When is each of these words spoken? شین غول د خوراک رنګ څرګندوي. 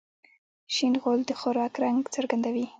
شین 0.73 0.93
غول 1.01 1.19
د 1.25 1.31
خوراک 1.39 1.73
رنګ 1.83 2.01
څرګندوي. 2.15 2.65